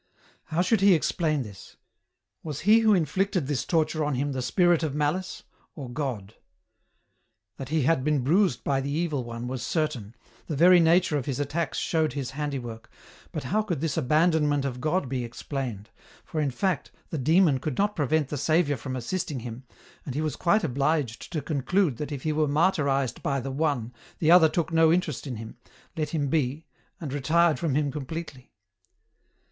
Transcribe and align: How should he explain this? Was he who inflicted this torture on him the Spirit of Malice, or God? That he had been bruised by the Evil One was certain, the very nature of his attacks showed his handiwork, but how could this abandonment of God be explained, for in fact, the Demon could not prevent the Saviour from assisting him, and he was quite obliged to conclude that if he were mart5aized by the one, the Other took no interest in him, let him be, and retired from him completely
How 0.45 0.63
should 0.63 0.81
he 0.81 0.95
explain 0.95 1.43
this? 1.43 1.75
Was 2.41 2.61
he 2.61 2.79
who 2.79 2.95
inflicted 2.95 3.45
this 3.45 3.63
torture 3.63 4.03
on 4.03 4.15
him 4.15 4.31
the 4.31 4.41
Spirit 4.41 4.81
of 4.81 4.95
Malice, 4.95 5.43
or 5.75 5.91
God? 5.91 6.33
That 7.57 7.69
he 7.69 7.83
had 7.83 8.03
been 8.03 8.23
bruised 8.23 8.63
by 8.63 8.81
the 8.81 8.89
Evil 8.89 9.23
One 9.23 9.47
was 9.47 9.61
certain, 9.63 10.15
the 10.47 10.55
very 10.55 10.79
nature 10.79 11.19
of 11.19 11.27
his 11.27 11.39
attacks 11.39 11.77
showed 11.77 12.13
his 12.13 12.31
handiwork, 12.31 12.89
but 13.31 13.43
how 13.43 13.61
could 13.61 13.79
this 13.79 13.95
abandonment 13.95 14.65
of 14.65 14.81
God 14.81 15.07
be 15.07 15.23
explained, 15.23 15.91
for 16.23 16.41
in 16.41 16.49
fact, 16.49 16.89
the 17.11 17.19
Demon 17.19 17.59
could 17.59 17.77
not 17.77 17.95
prevent 17.95 18.29
the 18.29 18.39
Saviour 18.39 18.79
from 18.79 18.95
assisting 18.95 19.41
him, 19.41 19.65
and 20.03 20.15
he 20.15 20.21
was 20.21 20.35
quite 20.35 20.63
obliged 20.63 21.31
to 21.31 21.43
conclude 21.43 21.97
that 21.97 22.11
if 22.11 22.23
he 22.23 22.33
were 22.33 22.47
mart5aized 22.47 23.21
by 23.21 23.39
the 23.39 23.51
one, 23.51 23.93
the 24.17 24.31
Other 24.31 24.49
took 24.49 24.73
no 24.73 24.91
interest 24.91 25.27
in 25.27 25.35
him, 25.35 25.57
let 25.95 26.09
him 26.09 26.27
be, 26.27 26.65
and 26.99 27.13
retired 27.13 27.59
from 27.59 27.75
him 27.75 27.91
completely 27.91 28.51